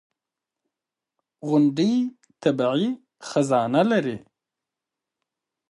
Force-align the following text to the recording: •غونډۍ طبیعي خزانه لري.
•غونډۍ 1.47 1.93
طبیعي 2.41 2.87
خزانه 3.27 3.81
لري. 3.91 4.17